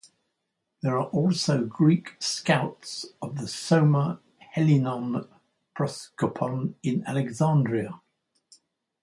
[0.81, 4.19] There are also Greek Scouts of the Soma
[4.55, 5.27] Hellinon
[5.77, 8.01] Proskopon in Alexandria.